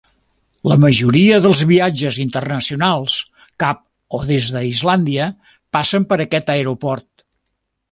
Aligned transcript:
La 0.69 0.77
majoria 0.83 1.35
dels 1.43 1.61
viatges 1.71 2.17
internacionals 2.23 3.19
cap 3.65 3.85
o 4.21 4.23
des 4.33 4.49
d'Islàndia 4.57 5.29
passen 5.79 6.11
per 6.15 6.23
aquest 6.27 6.53
aeroport. 6.59 7.09